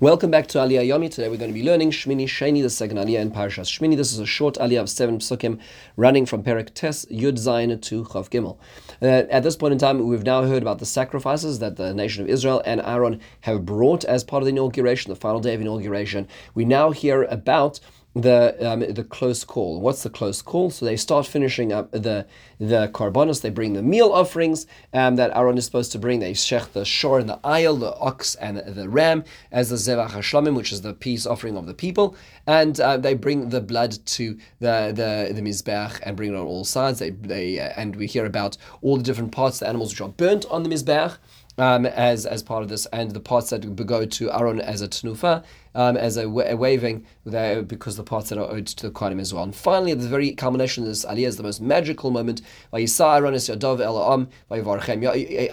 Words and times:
Welcome 0.00 0.30
back 0.30 0.46
to 0.46 0.58
Aliyah 0.58 0.88
Yomi. 0.88 1.10
Today 1.10 1.28
we're 1.28 1.36
going 1.36 1.50
to 1.50 1.54
be 1.54 1.62
learning 1.62 1.90
Shmini 1.90 2.24
Sheni, 2.24 2.62
the 2.62 2.70
second 2.70 2.96
Aliyah 2.96 3.20
in 3.20 3.30
Parashas 3.30 3.66
Shmini. 3.68 3.98
This 3.98 4.14
is 4.14 4.18
a 4.18 4.24
short 4.24 4.54
Aliyah 4.54 4.80
of 4.80 4.88
seven 4.88 5.18
psukim 5.18 5.60
running 5.94 6.24
from 6.24 6.42
Perek 6.42 6.72
Tes 6.72 7.04
Yud 7.10 7.34
Zayin 7.34 7.78
to 7.82 8.04
Chaf 8.06 8.30
Gimel. 8.30 8.56
Uh, 9.02 9.28
at 9.30 9.42
this 9.42 9.56
point 9.56 9.72
in 9.72 9.78
time, 9.78 10.06
we've 10.06 10.24
now 10.24 10.44
heard 10.44 10.62
about 10.62 10.78
the 10.78 10.86
sacrifices 10.86 11.58
that 11.58 11.76
the 11.76 11.92
nation 11.92 12.22
of 12.22 12.30
Israel 12.30 12.62
and 12.64 12.80
Aaron 12.80 13.20
have 13.42 13.66
brought 13.66 14.06
as 14.06 14.24
part 14.24 14.42
of 14.42 14.46
the 14.46 14.52
inauguration, 14.52 15.10
the 15.10 15.16
final 15.16 15.38
day 15.38 15.52
of 15.52 15.60
inauguration. 15.60 16.26
We 16.54 16.64
now 16.64 16.92
hear 16.92 17.24
about 17.24 17.78
the 18.14 18.56
um, 18.68 18.80
the 18.80 19.04
close 19.04 19.44
call. 19.44 19.80
What's 19.80 20.02
the 20.02 20.10
close 20.10 20.42
call? 20.42 20.70
So 20.70 20.84
they 20.84 20.96
start 20.96 21.26
finishing 21.26 21.72
up 21.72 21.92
the 21.92 22.26
the 22.58 22.90
korbanos. 22.92 23.42
They 23.42 23.50
bring 23.50 23.74
the 23.74 23.82
meal 23.82 24.12
offerings 24.12 24.66
um, 24.92 25.16
that 25.16 25.30
Aaron 25.36 25.56
is 25.56 25.64
supposed 25.64 25.92
to 25.92 25.98
bring. 25.98 26.18
They 26.18 26.32
shech 26.32 26.72
the 26.72 26.84
shor 26.84 27.20
and 27.20 27.28
the 27.28 27.38
ayil, 27.38 27.78
the 27.78 27.94
ox 27.96 28.34
and 28.34 28.58
the 28.58 28.88
ram 28.88 29.24
as 29.52 29.70
the 29.70 29.76
zevach 29.76 30.10
hashlamim, 30.10 30.56
which 30.56 30.72
is 30.72 30.82
the 30.82 30.92
peace 30.92 31.24
offering 31.24 31.56
of 31.56 31.66
the 31.66 31.74
people. 31.74 32.16
And 32.46 32.80
uh, 32.80 32.96
they 32.96 33.14
bring 33.14 33.50
the 33.50 33.60
blood 33.60 34.04
to 34.06 34.36
the 34.58 34.92
the 34.94 35.32
the 35.32 35.42
mizbeach 35.42 36.00
and 36.02 36.16
bring 36.16 36.32
it 36.32 36.36
on 36.36 36.46
all 36.46 36.64
sides. 36.64 36.98
They 36.98 37.10
they 37.10 37.60
uh, 37.60 37.72
and 37.76 37.94
we 37.94 38.06
hear 38.06 38.26
about 38.26 38.56
all 38.82 38.96
the 38.96 39.04
different 39.04 39.30
parts, 39.30 39.60
the 39.60 39.68
animals 39.68 39.90
which 39.90 40.00
are 40.00 40.08
burnt 40.08 40.46
on 40.50 40.64
the 40.64 40.68
mizbeach 40.68 41.16
um, 41.58 41.86
as 41.86 42.26
as 42.26 42.42
part 42.42 42.62
of 42.62 42.68
this, 42.68 42.86
and 42.86 43.12
the 43.12 43.20
parts 43.20 43.50
that 43.50 43.76
go 43.86 44.04
to 44.04 44.32
Aaron 44.32 44.60
as 44.60 44.82
a 44.82 44.88
tenufa, 44.88 45.44
um, 45.74 45.96
as 45.96 46.16
a, 46.16 46.26
a 46.28 46.56
waving, 46.56 47.06
there 47.24 47.62
because 47.62 47.96
the 47.96 48.02
parts 48.02 48.28
that 48.30 48.38
are 48.38 48.50
owed 48.50 48.66
to 48.66 48.86
the 48.88 48.92
Kohanim 48.92 49.20
as 49.20 49.32
well. 49.34 49.44
And 49.44 49.54
finally, 49.54 49.94
the 49.94 50.08
very 50.08 50.32
culmination 50.32 50.82
of 50.84 50.88
this 50.88 51.04
aliyah 51.04 51.28
is 51.28 51.36
the 51.36 51.42
most 51.42 51.60
magical 51.60 52.10
moment. 52.10 52.42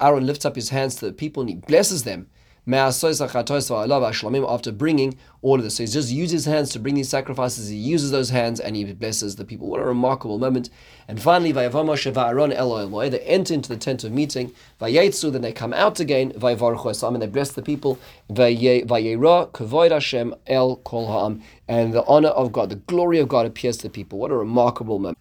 Aaron 0.01 0.25
lifts 0.25 0.45
up 0.45 0.55
his 0.55 0.69
hands 0.69 0.95
to 0.95 1.05
the 1.05 1.13
people 1.13 1.41
and 1.41 1.49
he 1.49 1.55
blesses 1.55 2.03
them 2.03 2.27
after 2.73 4.71
bringing 4.71 5.17
all 5.41 5.55
of 5.55 5.63
this. 5.63 5.75
So 5.75 5.83
he 5.83 5.87
just 5.87 6.11
uses 6.11 6.31
his 6.31 6.45
hands 6.45 6.69
to 6.71 6.79
bring 6.79 6.95
these 6.95 7.09
sacrifices. 7.09 7.69
He 7.69 7.77
uses 7.77 8.11
those 8.11 8.29
hands 8.29 8.59
and 8.59 8.75
he 8.75 8.83
blesses 8.93 9.37
the 9.37 9.45
people. 9.45 9.67
What 9.67 9.79
a 9.79 9.85
remarkable 9.85 10.37
moment. 10.37 10.69
And 11.07 11.21
finally, 11.21 11.53
they 11.53 11.65
enter 11.65 13.53
into 13.53 13.69
the 13.69 13.77
tent 13.77 14.03
of 14.03 14.11
meeting. 14.11 14.51
Then 14.79 15.41
they 15.41 15.53
come 15.53 15.73
out 15.73 16.01
again. 16.01 16.33
And 16.33 17.21
they 17.21 17.27
bless 17.27 17.51
the 17.51 17.63
people. 17.63 17.97
And 18.29 18.37
the 21.93 22.03
honor 22.07 22.29
of 22.29 22.51
God, 22.51 22.69
the 22.69 22.75
glory 22.75 23.19
of 23.19 23.29
God 23.29 23.45
appears 23.45 23.77
to 23.77 23.83
the 23.83 23.89
people. 23.89 24.19
What 24.19 24.31
a 24.31 24.35
remarkable 24.35 24.99
moment. 24.99 25.17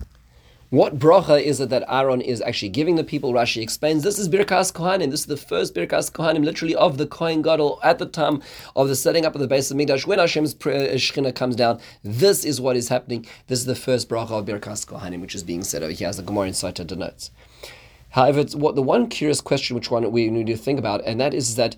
What 0.76 0.98
bracha 0.98 1.42
is 1.42 1.58
it 1.58 1.70
that 1.70 1.84
Aaron 1.88 2.20
is 2.20 2.42
actually 2.42 2.68
giving 2.68 2.96
the 2.96 3.02
people? 3.02 3.32
Rashi 3.32 3.62
explains 3.62 4.02
this 4.02 4.18
is 4.18 4.28
Birkas 4.28 4.70
Kohanim. 4.70 5.10
This 5.10 5.20
is 5.20 5.26
the 5.26 5.38
first 5.38 5.74
Birkas 5.74 6.12
Kohanim, 6.12 6.44
literally 6.44 6.74
of 6.74 6.98
the 6.98 7.06
Kohen 7.06 7.40
Gadol 7.40 7.80
at 7.82 7.98
the 7.98 8.04
time 8.04 8.42
of 8.76 8.86
the 8.86 8.94
setting 8.94 9.24
up 9.24 9.34
of 9.34 9.40
the 9.40 9.48
Beis 9.48 9.72
HaMikdash. 9.72 10.06
When 10.06 10.18
Hashem's 10.18 10.52
uh, 10.52 10.92
Shechina 10.98 11.34
comes 11.34 11.56
down, 11.56 11.80
this 12.04 12.44
is 12.44 12.60
what 12.60 12.76
is 12.76 12.90
happening. 12.90 13.24
This 13.46 13.60
is 13.60 13.64
the 13.64 13.74
first 13.74 14.10
bracha 14.10 14.32
of 14.32 14.44
Birkas 14.44 14.84
Kohanim, 14.84 15.22
which 15.22 15.34
is 15.34 15.42
being 15.42 15.64
said 15.64 15.82
over 15.82 15.92
here, 15.92 16.08
as 16.08 16.18
the 16.18 16.22
Gemara 16.22 16.48
Insight 16.48 16.74
denotes. 16.74 17.30
However, 18.10 18.44
what 18.52 18.74
the 18.74 18.82
one 18.82 19.08
curious 19.08 19.40
question 19.40 19.76
which 19.76 19.90
one 19.90 20.12
we 20.12 20.28
need 20.28 20.48
to 20.48 20.58
think 20.58 20.78
about, 20.78 21.02
and 21.06 21.18
that 21.18 21.32
is 21.32 21.56
that 21.56 21.76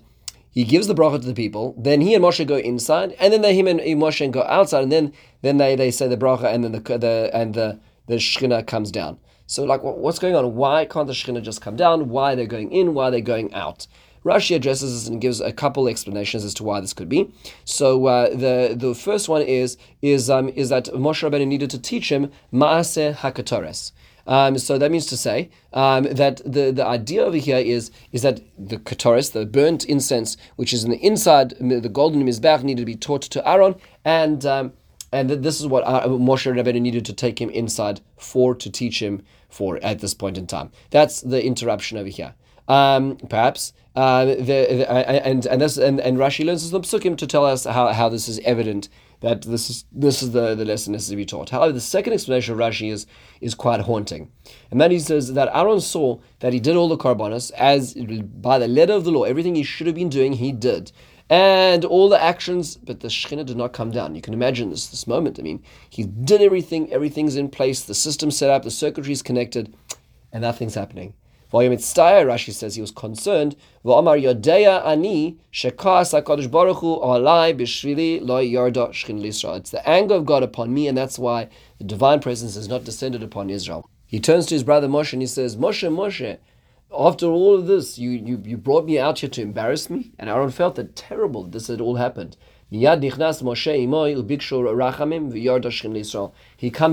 he 0.51 0.65
gives 0.65 0.87
the 0.87 0.93
bracha 0.93 1.21
to 1.21 1.27
the 1.27 1.33
people, 1.33 1.73
then 1.77 2.01
he 2.01 2.15
and 2.15 2.23
Moshe 2.25 2.45
go 2.45 2.57
inside, 2.57 3.15
and 3.17 3.31
then 3.31 3.43
they, 3.43 3.55
him 3.55 3.67
and 3.67 3.79
Moshe 3.79 4.29
go 4.29 4.43
outside, 4.43 4.83
and 4.83 4.91
then 4.91 5.13
then 5.41 5.55
they, 5.55 5.77
they 5.77 5.89
say 5.89 6.09
the 6.09 6.17
bracha, 6.17 6.53
and 6.53 6.65
then 6.65 6.73
the, 6.73 6.97
the 6.97 7.31
and 7.33 7.53
the 7.53 7.79
the 8.09 8.15
Shekhinah 8.15 8.67
comes 8.67 8.91
down. 8.91 9.19
So, 9.45 9.63
like, 9.63 9.81
what's 9.83 10.19
going 10.19 10.35
on? 10.35 10.55
Why 10.55 10.85
can't 10.85 11.07
the 11.07 11.13
Shekhinah 11.13 11.43
just 11.43 11.61
come 11.61 11.75
down? 11.75 12.09
Why 12.09 12.35
they're 12.35 12.45
going 12.45 12.71
in? 12.71 12.93
Why 12.93 13.09
they're 13.09 13.21
going 13.21 13.53
out? 13.53 13.87
Rashi 14.25 14.55
addresses 14.55 14.93
this 14.93 15.07
and 15.07 15.21
gives 15.21 15.39
a 15.39 15.53
couple 15.53 15.87
explanations 15.87 16.43
as 16.43 16.53
to 16.55 16.63
why 16.63 16.81
this 16.81 16.93
could 16.93 17.07
be. 17.07 17.31
So 17.63 18.05
uh, 18.07 18.29
the 18.29 18.75
the 18.75 18.93
first 18.93 19.29
one 19.29 19.41
is 19.41 19.77
is 20.01 20.29
um, 20.29 20.49
is 20.49 20.69
that 20.69 20.85
Moshe 20.87 21.23
Rabbeinu 21.23 21.47
needed 21.47 21.69
to 21.69 21.79
teach 21.79 22.11
him 22.11 22.31
Maaseh 22.51 23.15
Hakatores. 23.15 23.91
Um, 24.27 24.57
so 24.59 24.77
that 24.77 24.91
means 24.91 25.07
to 25.07 25.17
say 25.17 25.49
um, 25.73 26.03
that 26.03 26.41
the, 26.45 26.71
the 26.71 26.85
idea 26.85 27.23
over 27.23 27.37
here 27.37 27.57
is 27.57 27.91
is 28.11 28.21
that 28.23 28.41
the 28.57 28.77
katoris, 28.77 29.31
the 29.31 29.45
burnt 29.45 29.85
incense, 29.85 30.35
which 30.57 30.73
is 30.73 30.83
in 30.83 30.91
the 30.91 30.97
inside, 30.97 31.51
the 31.59 31.89
golden 31.89 32.23
mizbech, 32.23 32.61
needed 32.61 32.81
to 32.81 32.85
be 32.85 32.95
taught 32.95 33.23
to 33.23 33.47
Aaron, 33.47 33.75
and 34.03 34.45
um, 34.45 34.73
and 35.11 35.29
this 35.29 35.59
is 35.59 35.67
what 35.67 35.83
uh, 35.85 36.07
Moshe 36.07 36.51
Rabbeinu 36.51 36.81
needed 36.81 37.05
to 37.05 37.13
take 37.13 37.39
him 37.39 37.49
inside 37.49 38.01
for 38.17 38.55
to 38.55 38.69
teach 38.69 39.01
him 39.01 39.23
for 39.49 39.79
at 39.81 39.99
this 39.99 40.13
point 40.13 40.37
in 40.37 40.47
time. 40.47 40.71
That's 40.91 41.21
the 41.21 41.43
interruption 41.43 41.97
over 41.97 42.09
here. 42.09 42.35
Um, 42.67 43.17
perhaps 43.17 43.73
uh, 43.95 44.25
the, 44.25 44.35
the, 44.35 44.91
and 44.91 45.45
and 45.45 45.61
this 45.61 45.77
and, 45.77 45.99
and 45.99 46.17
Rashi 46.17 46.45
learns 46.45 46.69
from 46.69 46.83
Psukim 46.83 47.17
to 47.17 47.25
tell 47.25 47.43
us 47.43 47.65
how, 47.65 47.87
how 47.87 48.09
this 48.09 48.29
is 48.29 48.39
evident 48.45 48.89
that 49.21 49.41
this 49.41 49.69
is 49.69 49.85
this 49.91 50.21
is 50.21 50.31
the, 50.31 50.53
the 50.53 50.65
lesson 50.65 50.93
necessary 50.93 51.15
to 51.15 51.17
be 51.17 51.25
taught. 51.25 51.49
However, 51.49 51.73
the 51.73 51.81
second 51.81 52.13
explanation 52.13 52.53
of 52.53 52.59
Rashi 52.59 52.91
is 52.91 53.07
is 53.41 53.55
quite 53.55 53.81
haunting, 53.81 54.31
and 54.69 54.79
that 54.79 54.91
he 54.91 54.99
says 54.99 55.33
that 55.33 55.49
Aaron 55.51 55.81
saw 55.81 56.19
that 56.41 56.53
he 56.53 56.59
did 56.59 56.75
all 56.75 56.87
the 56.87 56.97
korbanos 56.97 57.51
as 57.53 57.95
by 57.95 58.59
the 58.59 58.67
letter 58.67 58.93
of 58.93 59.03
the 59.03 59.11
law, 59.11 59.23
everything 59.23 59.55
he 59.55 59.63
should 59.63 59.87
have 59.87 59.95
been 59.95 60.09
doing, 60.09 60.33
he 60.33 60.51
did 60.51 60.91
and 61.29 61.85
all 61.85 62.09
the 62.09 62.21
actions, 62.21 62.75
but 62.75 63.01
the 63.01 63.07
Shekhinah 63.07 63.45
did 63.45 63.57
not 63.57 63.73
come 63.73 63.91
down. 63.91 64.15
You 64.15 64.21
can 64.21 64.33
imagine 64.33 64.69
this 64.69 64.87
this 64.87 65.05
moment. 65.05 65.39
I 65.39 65.43
mean, 65.43 65.63
he 65.89 66.03
did 66.03 66.41
everything, 66.41 66.91
everything's 66.91 67.35
in 67.35 67.49
place, 67.49 67.83
the 67.83 67.93
system 67.93 68.31
set 68.31 68.49
up, 68.49 68.63
the 68.63 68.71
circuitry 68.71 69.13
is 69.13 69.21
connected, 69.21 69.75
and 70.31 70.41
nothing's 70.41 70.75
happening. 70.75 71.13
Volume 71.51 71.73
Mitztaya, 71.73 72.25
Rashi 72.25 72.53
says 72.53 72.75
he 72.75 72.81
was 72.81 72.91
concerned. 72.91 73.55
V'amar 73.83 74.21
yodeya 74.21 74.85
ani 74.85 75.37
shekas 75.51 76.13
HaKadosh 76.13 76.49
Baruch 76.49 76.77
Hu 76.77 76.97
alai 76.97 78.21
lo 78.21 78.39
yarda 78.39 78.89
shchin 78.91 79.19
l'Israel. 79.19 79.55
It's 79.55 79.71
the 79.71 79.87
anger 79.87 80.13
of 80.13 80.27
God 80.27 80.43
upon 80.43 80.71
me, 80.71 80.87
and 80.87 80.95
that's 80.95 81.17
why 81.17 81.49
the 81.79 81.85
divine 81.85 82.19
presence 82.19 82.53
has 82.53 82.67
not 82.67 82.83
descended 82.83 83.23
upon 83.23 83.49
Israel. 83.49 83.89
He 84.05 84.19
turns 84.19 84.45
to 84.47 84.55
his 84.55 84.63
brother 84.63 84.87
Moshe 84.87 85.13
and 85.13 85.21
he 85.23 85.27
says, 85.27 85.55
Moshe, 85.55 85.87
Moshe, 85.91 86.37
after 86.97 87.27
all 87.27 87.55
of 87.55 87.67
this, 87.67 87.97
you, 87.99 88.09
you, 88.09 88.41
you 88.43 88.57
brought 88.57 88.85
me 88.85 88.97
out 88.99 89.19
here 89.19 89.29
to 89.29 89.41
embarrass 89.41 89.89
me? 89.89 90.11
And 90.17 90.29
Aaron 90.29 90.51
felt 90.51 90.75
that 90.75 90.95
terrible 90.95 91.43
this 91.43 91.67
had 91.67 91.81
all 91.81 91.95
happened. 91.95 92.35
He 92.71 92.83
comes 92.83 93.01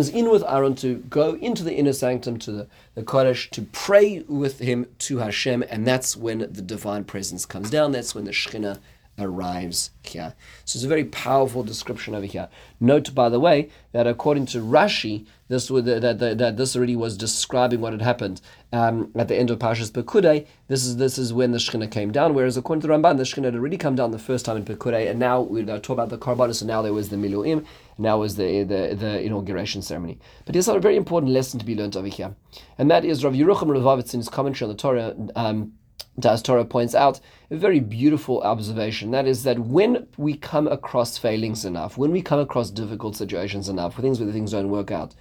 in 0.08 0.30
with 0.30 0.44
Aaron 0.48 0.74
to 0.76 0.94
go 1.10 1.34
into 1.34 1.64
the 1.64 1.74
inner 1.74 1.92
sanctum 1.92 2.38
to 2.38 2.52
the, 2.52 2.66
the 2.94 3.02
Kodesh 3.02 3.50
to 3.50 3.62
pray 3.62 4.20
with 4.20 4.58
him 4.58 4.86
to 5.00 5.18
Hashem, 5.18 5.64
and 5.68 5.86
that's 5.86 6.16
when 6.16 6.38
the 6.38 6.62
divine 6.62 7.04
presence 7.04 7.44
comes 7.44 7.68
down. 7.68 7.92
That's 7.92 8.14
when 8.14 8.24
the 8.24 8.30
Shekhinah 8.30 8.78
arrives 9.18 9.90
here. 10.02 10.34
So 10.64 10.76
it's 10.76 10.84
a 10.84 10.88
very 10.88 11.04
powerful 11.04 11.62
description 11.62 12.14
over 12.14 12.26
here. 12.26 12.48
Note, 12.80 13.14
by 13.14 13.28
the 13.28 13.40
way, 13.40 13.70
that 13.92 14.06
according 14.06 14.46
to 14.46 14.58
Rashi, 14.58 15.26
this 15.48 15.70
would, 15.70 15.84
that, 15.84 16.18
that, 16.18 16.38
that 16.38 16.56
this 16.56 16.76
already 16.76 16.96
was 16.96 17.16
describing 17.16 17.80
what 17.80 17.92
had 17.92 18.02
happened 18.02 18.40
um, 18.72 19.10
at 19.14 19.28
the 19.28 19.36
end 19.36 19.50
of 19.50 19.58
Parshas 19.58 19.90
Pekudei. 19.90 20.46
This 20.68 20.84
is 20.84 20.96
this 20.96 21.18
is 21.18 21.32
when 21.32 21.52
the 21.52 21.58
Shekhinah 21.58 21.90
came 21.90 22.10
down. 22.10 22.34
Whereas 22.34 22.56
according 22.56 22.82
to 22.82 22.88
the 22.88 22.94
Ramban, 22.94 23.16
the 23.16 23.22
Shekhinah 23.22 23.44
had 23.44 23.54
already 23.54 23.76
come 23.76 23.94
down 23.94 24.10
the 24.10 24.18
first 24.18 24.44
time 24.44 24.56
in 24.56 24.64
Pekudei, 24.64 25.08
and 25.08 25.18
now 25.18 25.40
we 25.40 25.64
talk 25.64 25.90
about 25.90 26.08
the 26.08 26.18
korbanos, 26.18 26.60
and 26.60 26.68
now 26.68 26.82
there 26.82 26.92
was 26.92 27.10
the 27.10 27.16
Miluim, 27.16 27.64
now 27.96 28.18
was 28.18 28.36
the, 28.36 28.64
the 28.64 28.96
the 28.96 29.22
inauguration 29.22 29.82
ceremony. 29.82 30.18
But 30.44 30.52
there's 30.52 30.68
a 30.68 30.78
very 30.80 30.96
important 30.96 31.32
lesson 31.32 31.60
to 31.60 31.66
be 31.66 31.76
learned 31.76 31.96
over 31.96 32.08
here, 32.08 32.34
and 32.76 32.90
that 32.90 33.04
is 33.04 33.24
Rav 33.24 33.34
Yerucham 33.34 33.68
Levovitz 33.68 34.14
in 34.14 34.20
his 34.20 34.28
commentary 34.28 34.68
on 34.68 34.76
the 34.76 34.82
Torah. 34.82 35.14
Um, 35.36 35.74
Daas 36.18 36.40
Torah 36.40 36.64
points 36.64 36.94
out 36.94 37.20
a 37.50 37.56
very 37.56 37.78
beautiful 37.78 38.40
observation. 38.40 39.10
That 39.10 39.26
is 39.26 39.42
that 39.42 39.58
when 39.58 40.06
we 40.16 40.34
come 40.34 40.66
across 40.66 41.18
failings 41.18 41.64
enough, 41.64 41.98
when 41.98 42.10
we 42.10 42.22
come 42.22 42.38
across 42.38 42.70
difficult 42.70 43.16
situations 43.16 43.68
enough, 43.68 43.96
things 43.96 44.18
where 44.18 44.32
things 44.32 44.52
don't 44.52 44.70
work 44.70 44.90
out, 44.90 45.14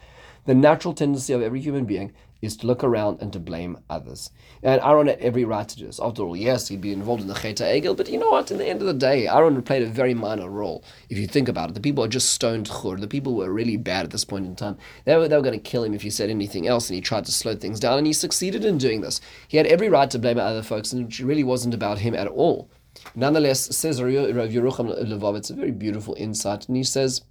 the 0.46 0.56
natural 0.56 0.94
tendency 0.94 1.34
of 1.34 1.42
every 1.42 1.60
human 1.60 1.86
being 1.86 2.14
is 2.46 2.56
to 2.58 2.68
look 2.68 2.84
around 2.84 3.22
and 3.22 3.34
to 3.34 3.40
blame 3.40 3.78
others. 3.90 4.32
And 4.64 4.82
Aaron 4.82 5.08
had 5.08 5.20
every 5.20 5.44
right 5.44 5.68
to 5.68 5.78
do 5.78 5.86
this. 5.86 6.00
After 6.00 6.24
all, 6.24 6.36
yes, 6.36 6.68
he'd 6.68 6.82
be 6.82 6.94
involved 6.94 7.22
in 7.22 7.28
the 7.28 7.34
Cheta 7.34 7.64
Egel, 7.64 7.98
but 7.98 8.08
you 8.08 8.18
know 8.18 8.30
what? 8.30 8.52
In 8.52 8.58
the 8.58 8.68
end 8.68 8.82
of 8.82 8.88
the 8.88 8.94
day, 8.94 9.28
Aaron 9.28 9.62
played 9.62 9.84
a 9.84 9.88
very 9.88 10.14
minor 10.14 10.50
role. 10.50 10.84
If 11.10 11.18
you 11.18 11.28
think 11.28 11.48
about 11.48 11.70
it, 11.70 11.74
the 11.74 11.82
people 11.82 12.04
are 12.04 12.08
just 12.08 12.32
stoned 12.32 12.68
Chur. 12.68 12.98
The 12.98 13.08
people 13.08 13.36
were 13.36 13.52
really 13.52 13.78
bad 13.78 14.06
at 14.06 14.12
this 14.12 14.26
point 14.26 14.46
in 14.46 14.56
time. 14.56 14.78
They 15.06 15.18
were, 15.18 15.28
they 15.28 15.36
were 15.36 15.44
going 15.44 15.60
to 15.60 15.70
kill 15.70 15.84
him 15.84 15.94
if 15.94 16.04
he 16.04 16.10
said 16.10 16.30
anything 16.30 16.68
else, 16.68 16.90
and 16.90 16.96
he 16.96 17.02
tried 17.02 17.26
to 17.26 17.32
slow 17.32 17.56
things 17.56 17.80
down, 17.80 17.98
and 17.98 18.08
he 18.08 18.14
succeeded 18.14 18.64
in 18.64 18.78
doing 18.78 19.02
this. 19.02 19.20
He 19.48 19.58
had 19.58 19.68
every 19.68 19.90
right 19.90 20.10
to 20.12 20.20
blame 20.20 20.40
other 20.40 20.64
folks, 20.64 20.94
and 20.94 21.12
it 21.12 21.20
really 21.20 21.44
wasn't 21.44 21.74
about 21.74 22.00
him 22.00 22.16
at 22.16 22.28
all. 22.28 22.70
Nonetheless, 23.14 23.76
says 23.76 24.02
Rav 24.02 24.10
Yerucham 24.10 25.04
Levov, 25.06 25.36
it's 25.36 25.50
a 25.50 25.54
very 25.56 25.72
beautiful 25.72 26.16
insight, 26.18 26.68
and 26.68 26.78
he 26.78 26.84
says, 26.84 27.22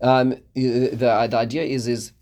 um, 0.00 0.36
the, 0.54 0.88
the 0.88 1.10
idea 1.10 1.62
is 1.62 1.88
is 1.88 2.12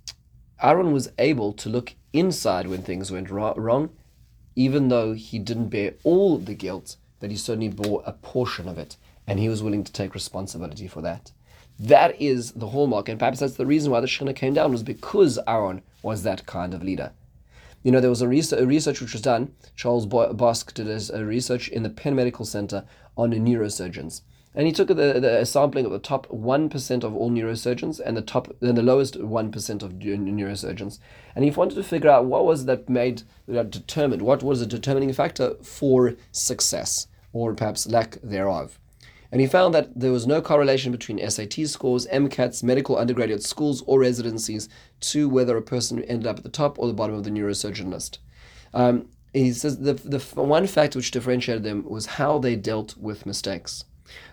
Aaron 0.64 0.92
was 0.92 1.12
able 1.18 1.52
to 1.52 1.68
look 1.68 1.94
inside 2.14 2.66
when 2.66 2.82
things 2.82 3.12
went 3.12 3.30
wrong, 3.30 3.90
even 4.56 4.88
though 4.88 5.12
he 5.12 5.38
didn't 5.38 5.68
bear 5.68 5.92
all 6.04 6.38
the 6.38 6.54
guilt, 6.54 6.96
that 7.20 7.30
he 7.30 7.36
certainly 7.36 7.68
bore 7.68 8.02
a 8.06 8.12
portion 8.12 8.66
of 8.66 8.78
it, 8.78 8.96
and 9.26 9.38
he 9.38 9.50
was 9.50 9.62
willing 9.62 9.84
to 9.84 9.92
take 9.92 10.14
responsibility 10.14 10.88
for 10.88 11.02
that. 11.02 11.32
That 11.78 12.18
is 12.18 12.52
the 12.52 12.68
hallmark, 12.68 13.10
and 13.10 13.18
perhaps 13.18 13.40
that's 13.40 13.56
the 13.56 13.66
reason 13.66 13.92
why 13.92 14.00
the 14.00 14.06
Shekhinah 14.06 14.36
came 14.36 14.54
down, 14.54 14.72
was 14.72 14.82
because 14.82 15.38
Aaron 15.46 15.82
was 16.02 16.22
that 16.22 16.46
kind 16.46 16.72
of 16.72 16.82
leader. 16.82 17.12
You 17.82 17.92
know, 17.92 18.00
there 18.00 18.08
was 18.08 18.22
a 18.22 18.28
research, 18.28 18.60
a 18.60 18.66
research 18.66 19.02
which 19.02 19.12
was 19.12 19.20
done. 19.20 19.52
Charles 19.76 20.06
Bosk 20.06 20.72
did 20.72 20.88
a 20.88 21.24
research 21.26 21.68
in 21.68 21.82
the 21.82 21.90
Penn 21.90 22.16
Medical 22.16 22.46
Center 22.46 22.84
on 23.18 23.32
neurosurgeons. 23.32 24.22
And 24.54 24.66
he 24.66 24.72
took 24.72 24.88
the, 24.88 24.94
the 24.94 25.44
sampling 25.44 25.84
of 25.84 25.90
the 25.90 25.98
top 25.98 26.28
1% 26.28 27.04
of 27.04 27.14
all 27.14 27.30
neurosurgeons 27.30 28.00
and 28.04 28.16
the 28.16 28.22
top 28.22 28.54
and 28.60 28.78
the 28.78 28.82
lowest 28.82 29.18
1% 29.18 29.82
of 29.82 29.92
neurosurgeons. 29.94 30.98
And 31.34 31.44
he 31.44 31.50
wanted 31.50 31.74
to 31.74 31.82
figure 31.82 32.10
out 32.10 32.26
what 32.26 32.46
was 32.46 32.66
that 32.66 32.88
made, 32.88 33.22
that 33.48 33.70
determined, 33.70 34.22
what 34.22 34.44
was 34.44 34.60
the 34.60 34.66
determining 34.66 35.12
factor 35.12 35.54
for 35.62 36.14
success, 36.30 37.08
or 37.32 37.54
perhaps 37.54 37.88
lack 37.88 38.18
thereof. 38.22 38.78
And 39.32 39.40
he 39.40 39.48
found 39.48 39.74
that 39.74 39.98
there 39.98 40.12
was 40.12 40.28
no 40.28 40.40
correlation 40.40 40.92
between 40.92 41.18
SAT 41.28 41.66
scores, 41.66 42.06
MCATs, 42.06 42.62
medical 42.62 42.96
undergraduate 42.96 43.42
schools, 43.42 43.82
or 43.84 43.98
residencies 43.98 44.68
to 45.00 45.28
whether 45.28 45.56
a 45.56 45.62
person 45.62 46.04
ended 46.04 46.28
up 46.28 46.38
at 46.38 46.44
the 46.44 46.48
top 46.48 46.78
or 46.78 46.86
the 46.86 46.92
bottom 46.92 47.16
of 47.16 47.24
the 47.24 47.30
neurosurgeon 47.30 47.90
list. 47.90 48.20
Um, 48.72 49.08
he 49.32 49.52
says 49.52 49.80
the, 49.80 49.94
the 49.94 50.20
one 50.40 50.68
fact 50.68 50.94
which 50.94 51.10
differentiated 51.10 51.64
them 51.64 51.82
was 51.84 52.06
how 52.06 52.38
they 52.38 52.54
dealt 52.54 52.96
with 52.96 53.26
mistakes. 53.26 53.84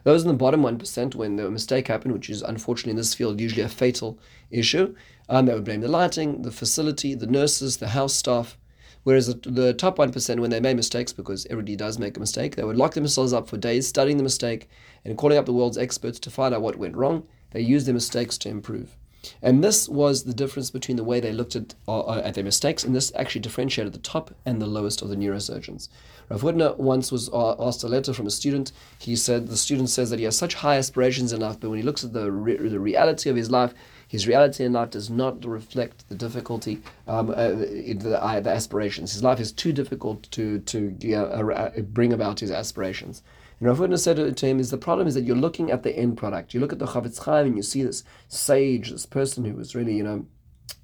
Those 0.04 0.24
in 0.24 0.28
the 0.28 0.34
bottom 0.34 0.62
1%, 0.62 1.16
when 1.16 1.36
the 1.36 1.50
mistake 1.50 1.88
happened, 1.88 2.14
which 2.14 2.30
is 2.30 2.42
unfortunately 2.42 2.92
in 2.92 2.98
this 2.98 3.14
field 3.14 3.40
usually 3.40 3.62
a 3.62 3.70
fatal 3.70 4.20
issue, 4.50 4.96
um, 5.30 5.46
they 5.46 5.54
would 5.54 5.64
blame 5.64 5.82
the 5.82 5.88
lighting, 5.88 6.42
the 6.42 6.52
facility, 6.52 7.14
the 7.14 7.28
nurses, 7.28 7.78
the 7.78 7.90
house 7.90 8.14
staff. 8.14 8.58
Whereas 9.04 9.28
the, 9.28 9.74
top 9.74 9.98
1%, 9.98 10.40
when 10.40 10.52
they 10.52 10.60
made 10.60 10.76
mistakes, 10.76 11.12
because 11.12 11.48
everybody 11.50 11.76
does 11.76 11.98
make 11.98 12.18
a 12.18 12.20
mistake, 12.20 12.56
they 12.56 12.64
would 12.64 12.78
lock 12.78 12.94
themselves 12.94 13.34
up 13.34 13.48
for 13.48 13.58
days 13.58 13.88
studying 13.88 14.18
the 14.18 14.24
mistake 14.24 14.70
and 15.04 15.18
calling 15.18 15.38
up 15.38 15.46
the 15.46 15.54
world's 15.54 15.78
experts 15.78 16.20
to 16.20 16.30
find 16.30 16.54
out 16.54 16.62
what 16.62 16.76
went 16.76 16.96
wrong. 16.96 17.28
They 17.52 17.62
used 17.62 17.88
their 17.88 17.94
mistakes 17.94 18.38
to 18.40 18.50
improve. 18.50 18.96
And 19.42 19.64
this 19.64 19.88
was 19.88 20.24
the 20.24 20.34
difference 20.34 20.72
between 20.72 20.98
the 20.98 21.04
way 21.04 21.20
they 21.20 21.32
looked 21.32 21.56
at, 21.56 21.76
uh, 21.88 22.20
at 22.20 22.34
their 22.34 22.44
mistakes, 22.44 22.84
and 22.84 22.96
this 22.96 23.12
actually 23.16 23.42
differentiated 23.42 23.94
the 23.94 24.00
top 24.00 24.34
and 24.46 24.62
the 24.62 24.68
lowest 24.68 25.02
of 25.02 25.10
the 25.10 25.16
neurosurgeons. 25.16 25.90
Rav 26.30 26.42
Hutner 26.42 26.78
once 26.78 27.12
was 27.12 27.30
uh, 27.30 27.56
asked 27.60 27.84
a 27.84 27.88
letter 27.88 28.14
from 28.14 28.26
a 28.26 28.32
student. 28.32 28.72
He 29.00 29.16
said 29.16 29.48
the 29.48 29.58
student 29.58 29.90
says 29.90 30.10
that 30.10 30.20
he 30.20 30.26
has 30.26 30.38
such 30.38 30.56
high 30.56 30.78
aspirations 30.78 31.34
in 31.34 31.42
life, 31.42 31.60
but 31.60 31.70
when 31.70 31.78
he 31.78 31.84
looks 31.84 32.04
at 32.04 32.14
the 32.14 32.32
re- 32.32 32.56
the 32.56 32.80
reality 32.80 33.30
of 33.30 33.36
his 33.36 33.52
life, 33.52 33.74
his 34.12 34.28
reality 34.28 34.66
in 34.66 34.74
life 34.74 34.90
does 34.90 35.10
not 35.10 35.46
reflect 35.46 36.10
the 36.10 36.16
difficulty, 36.16 36.82
um, 37.08 37.30
uh, 37.30 37.52
the, 37.52 38.20
uh, 38.22 38.42
the, 38.42 38.50
aspirations. 38.50 39.14
His 39.14 39.24
life 39.24 39.40
is 39.40 39.54
too 39.54 39.72
difficult 39.72 40.30
to 40.32 40.60
to 40.60 41.14
uh, 41.16 41.80
bring 41.80 42.12
about 42.12 42.42
his 42.42 42.52
aspirations. 42.52 43.24
And 43.58 43.70
Rav 43.70 43.78
Hutner 43.80 43.98
said 43.98 44.36
to 44.36 44.46
him, 44.46 44.60
"Is 44.60 44.70
the 44.70 44.78
problem 44.78 45.08
is 45.08 45.14
that 45.14 45.24
you're 45.24 45.38
looking 45.38 45.72
at 45.72 45.84
the 45.84 45.98
end 45.98 46.18
product. 46.18 46.54
You 46.54 46.60
look 46.60 46.74
at 46.74 46.80
the 46.80 46.88
Chafetz 46.88 47.24
Chaim 47.24 47.46
and 47.48 47.56
you 47.56 47.64
see 47.64 47.84
this 47.84 48.04
sage, 48.28 48.92
this 48.92 49.06
person 49.06 49.46
who 49.46 49.54
was 49.54 49.76
really, 49.76 49.96
you 49.96 50.04
know." 50.04 50.26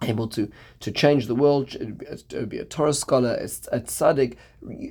Able 0.03 0.27
to 0.27 0.49
to 0.79 0.91
change 0.91 1.27
the 1.27 1.35
world, 1.35 1.69
to 2.29 2.45
be 2.45 2.59
a 2.59 2.65
Torah 2.65 2.93
scholar, 2.93 3.31
a, 3.31 3.45
a 3.45 3.79
tzaddik. 3.79 4.35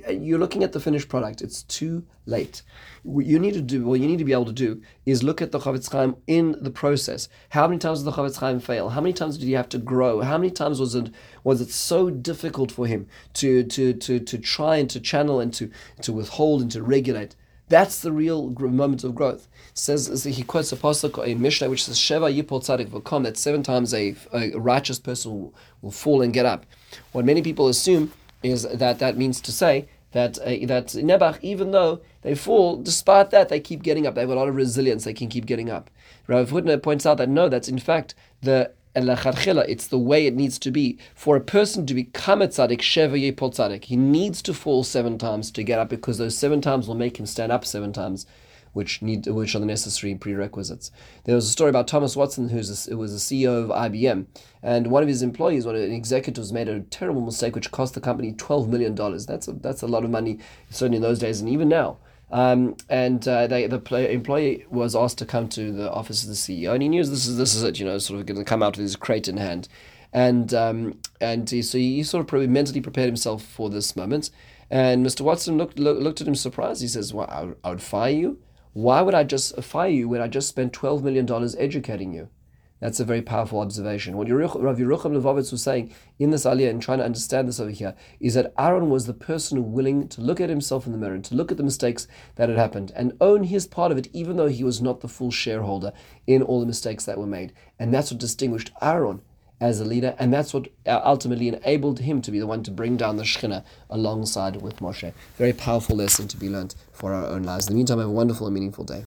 You're 0.09 0.39
looking 0.39 0.63
at 0.63 0.73
the 0.73 0.79
finished 0.79 1.09
product. 1.09 1.41
It's 1.41 1.63
too 1.63 2.05
late. 2.25 2.61
What 3.03 3.25
you 3.25 3.39
need 3.39 3.53
to 3.53 3.61
do, 3.61 3.85
what 3.85 3.99
you 3.99 4.07
need 4.07 4.19
to 4.19 4.25
be 4.25 4.33
able 4.33 4.45
to 4.45 4.51
do, 4.51 4.81
is 5.05 5.23
look 5.23 5.41
at 5.41 5.51
the 5.51 5.59
Chafetz 5.59 5.91
Chaim 5.91 6.15
in 6.27 6.55
the 6.61 6.71
process. 6.71 7.29
How 7.49 7.67
many 7.67 7.79
times 7.79 7.99
did 7.99 8.05
the 8.05 8.11
Chafetz 8.11 8.37
Chaim 8.37 8.59
fail? 8.59 8.89
How 8.89 9.01
many 9.01 9.13
times 9.13 9.37
did 9.37 9.45
he 9.45 9.53
have 9.53 9.69
to 9.69 9.77
grow? 9.77 10.21
How 10.21 10.37
many 10.37 10.51
times 10.51 10.79
was 10.79 10.95
it 10.95 11.09
was 11.43 11.61
it 11.61 11.69
so 11.69 12.09
difficult 12.09 12.71
for 12.71 12.87
him 12.87 13.07
to 13.35 13.63
to 13.63 13.93
to 13.93 14.19
to 14.19 14.37
try 14.37 14.77
and 14.77 14.89
to 14.89 14.99
channel 14.99 15.39
and 15.39 15.53
to 15.53 15.71
to 16.01 16.11
withhold 16.11 16.61
and 16.61 16.71
to 16.71 16.83
regulate? 16.83 17.35
That's 17.69 18.01
the 18.01 18.11
real 18.11 18.49
moment 18.49 19.03
of 19.03 19.13
growth. 19.13 19.47
Says 19.73 20.23
he 20.23 20.43
quotes 20.43 20.71
a 20.71 20.77
pasuk, 20.77 21.25
a 21.25 21.35
Mishnah, 21.35 21.69
which 21.69 21.83
says 21.83 21.97
Sheva 21.97 22.33
Yipol 22.33 22.61
Tzadik 22.61 22.87
V'Kom, 22.87 23.23
that 23.23 23.37
seven 23.37 23.61
times 23.61 23.93
a, 23.93 24.15
a 24.31 24.51
righteous 24.57 24.99
person 24.99 25.31
will, 25.31 25.53
will, 25.81 25.91
fall 25.91 26.21
and 26.21 26.33
get 26.33 26.45
up. 26.45 26.65
What 27.11 27.25
many 27.25 27.41
people 27.41 27.67
assume 27.67 28.13
is 28.41 28.63
that 28.63 28.99
that 28.99 29.17
means 29.17 29.41
to 29.41 29.51
say 29.51 29.87
that 30.11 30.37
uh, 30.39 30.65
that 30.67 30.87
Nebuch, 30.87 31.39
even 31.41 31.71
though 31.71 31.99
they 32.21 32.35
fall, 32.35 32.77
despite 32.77 33.31
that 33.31 33.49
they 33.49 33.59
keep 33.59 33.83
getting 33.83 34.07
up. 34.07 34.15
They 34.15 34.21
have 34.21 34.29
a 34.29 34.35
lot 34.35 34.47
of 34.47 34.55
resilience. 34.55 35.03
They 35.03 35.13
can 35.13 35.27
keep 35.27 35.45
getting 35.45 35.69
up. 35.69 35.89
Rav 36.27 36.49
Hutner 36.49 36.81
points 36.81 37.05
out 37.05 37.17
that 37.17 37.29
no, 37.29 37.49
that's 37.49 37.67
in 37.67 37.79
fact 37.79 38.15
the 38.41 38.71
it's 39.05 39.87
the 39.87 39.99
way 39.99 40.25
it 40.27 40.35
needs 40.35 40.57
to 40.59 40.71
be. 40.71 40.97
For 41.15 41.35
a 41.35 41.41
person 41.41 41.85
to 41.85 41.93
become 41.93 42.41
a 42.41 42.47
tzaddik, 42.47 42.79
sheva 42.79 43.19
yepol 43.19 43.53
tzaddik, 43.53 43.85
he 43.85 43.95
needs 43.95 44.41
to 44.43 44.53
fall 44.53 44.83
seven 44.83 45.17
times 45.17 45.51
to 45.51 45.63
get 45.63 45.79
up 45.79 45.89
because 45.89 46.17
those 46.17 46.37
seven 46.37 46.61
times 46.61 46.87
will 46.87 46.95
make 46.95 47.19
him 47.19 47.25
stand 47.25 47.51
up 47.51 47.65
seven 47.65 47.93
times, 47.93 48.25
which 48.73 49.01
need 49.01 49.27
which 49.27 49.55
are 49.55 49.59
the 49.59 49.65
necessary 49.65 50.15
prerequisites. 50.15 50.91
There 51.25 51.35
was 51.35 51.47
a 51.47 51.51
story 51.51 51.69
about 51.69 51.87
Thomas 51.87 52.15
Watson, 52.15 52.49
who 52.49 52.57
was 52.57 52.87
a, 52.87 52.97
was 52.97 53.13
a 53.13 53.17
CEO 53.17 53.63
of 53.63 53.69
IBM, 53.69 54.25
and 54.63 54.87
one 54.87 55.03
of 55.03 55.09
his 55.09 55.21
employees, 55.21 55.65
one 55.65 55.75
of 55.75 55.81
the 55.81 55.95
executives, 55.95 56.51
made 56.51 56.67
a 56.67 56.81
terrible 56.81 57.21
mistake 57.21 57.55
which 57.55 57.71
cost 57.71 57.93
the 57.93 58.01
company 58.01 58.33
twelve 58.33 58.69
million 58.69 58.95
dollars. 58.95 59.25
That's 59.25 59.47
a, 59.47 59.53
that's 59.53 59.81
a 59.81 59.87
lot 59.87 60.03
of 60.03 60.09
money, 60.09 60.39
certainly 60.69 60.97
in 60.97 61.03
those 61.03 61.19
days, 61.19 61.39
and 61.41 61.49
even 61.49 61.69
now. 61.69 61.97
Um, 62.29 62.75
and 62.89 63.25
uh, 63.27 63.47
they, 63.47 63.67
the 63.67 63.79
play, 63.79 64.13
employee 64.13 64.65
was 64.69 64.95
asked 64.95 65.17
to 65.19 65.25
come 65.25 65.47
to 65.49 65.71
the 65.71 65.91
office 65.91 66.23
of 66.23 66.29
the 66.29 66.35
CEO, 66.35 66.73
and 66.73 66.83
he 66.83 66.89
knew 66.89 67.03
this 67.03 67.25
is 67.25 67.37
this 67.37 67.55
is 67.55 67.63
it, 67.63 67.79
you 67.79 67.85
know, 67.85 67.97
sort 67.99 68.19
of 68.19 68.25
going 68.25 68.37
to 68.37 68.43
come 68.43 68.61
out 68.61 68.75
with 68.75 68.83
his 68.83 68.97
crate 68.97 69.27
in 69.27 69.37
hand, 69.37 69.69
and 70.11 70.53
um, 70.53 70.99
and 71.21 71.49
he, 71.49 71.61
so 71.61 71.77
he 71.77 72.03
sort 72.03 72.31
of 72.31 72.49
mentally 72.49 72.81
prepared 72.81 73.07
himself 73.07 73.43
for 73.43 73.69
this 73.69 73.95
moment. 73.95 74.29
And 74.69 75.05
Mr. 75.05 75.21
Watson 75.21 75.57
looked 75.57 75.79
look, 75.79 75.99
looked 75.99 76.19
at 76.19 76.27
him 76.27 76.35
surprised. 76.35 76.81
He 76.81 76.89
says, 76.89 77.13
"Well, 77.13 77.29
I 77.29 77.67
I 77.67 77.71
would 77.71 77.81
fire 77.81 78.11
you. 78.11 78.39
Why 78.73 79.01
would 79.01 79.15
I 79.15 79.23
just 79.23 79.61
fire 79.63 79.89
you 79.89 80.09
when 80.09 80.21
I 80.21 80.27
just 80.27 80.49
spent 80.49 80.73
twelve 80.73 81.03
million 81.03 81.25
dollars 81.25 81.55
educating 81.55 82.13
you?" 82.13 82.27
That's 82.79 82.99
a 82.99 83.05
very 83.05 83.21
powerful 83.21 83.59
observation. 83.59 84.17
What 84.17 84.29
Rav 84.29 84.77
Yerucham 84.77 85.19
Levovitz 85.19 85.51
was 85.51 85.63
saying 85.63 85.93
in 86.19 86.29
this 86.29 86.45
aliyah 86.45 86.69
and 86.69 86.81
trying 86.81 86.99
to 86.99 87.05
understand 87.05 87.47
this 87.47 87.59
over 87.59 87.71
here 87.71 87.95
is 88.19 88.35
that 88.35 88.53
Aaron 88.57 88.89
was 88.89 89.05
the 89.05 89.13
person 89.13 89.71
willing 89.71 90.07
to 90.09 90.21
look 90.21 90.39
at 90.39 90.49
himself 90.49 90.85
in 90.85 90.91
the 90.91 90.97
mirror 90.97 91.15
and 91.15 91.25
to 91.25 91.35
look 91.35 91.51
at 91.51 91.57
the 91.57 91.63
mistakes 91.63 92.07
that 92.35 92.49
had 92.49 92.57
happened 92.57 92.91
and 92.95 93.13
own 93.19 93.45
his 93.45 93.65
part 93.65 93.91
of 93.91 93.97
it, 93.97 94.07
even 94.13 94.37
though 94.37 94.47
he 94.47 94.63
was 94.63 94.81
not 94.81 95.01
the 95.01 95.07
full 95.07 95.31
shareholder 95.31 95.91
in 96.27 96.41
all 96.43 96.59
the 96.59 96.65
mistakes 96.65 97.05
that 97.05 97.17
were 97.17 97.25
made. 97.25 97.51
And 97.79 97.93
that's 97.93 98.11
what 98.11 98.19
distinguished 98.19 98.71
Aaron 98.81 99.21
as 99.59 99.79
a 99.79 99.85
leader, 99.85 100.15
and 100.19 100.31
that's 100.31 100.53
what 100.53 100.67
uh, 100.85 101.01
ultimately 101.03 101.47
enabled 101.47 101.99
him 101.99 102.21
to 102.21 102.31
be 102.31 102.39
the 102.39 102.45
one 102.45 102.61
to 102.63 102.69
bring 102.69 102.95
down 102.95 103.17
the 103.17 103.23
Shekhinah 103.23 103.63
alongside 103.89 104.61
with 104.61 104.77
Moshe. 104.77 105.11
Very 105.37 105.53
powerful 105.53 105.95
lesson 105.95 106.27
to 106.27 106.37
be 106.37 106.47
learned 106.47 106.75
for 106.91 107.13
our 107.13 107.25
own 107.25 107.43
lives. 107.43 107.67
In 107.67 107.73
the 107.73 107.77
meantime, 107.77 107.97
have 107.97 108.07
a 108.07 108.11
wonderful 108.11 108.45
and 108.45 108.53
meaningful 108.53 108.83
day. 108.83 108.95